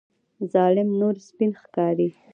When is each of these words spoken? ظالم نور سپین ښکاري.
ظالم 0.53 0.89
نور 0.99 1.15
سپین 1.27 1.51
ښکاري. 1.61 2.09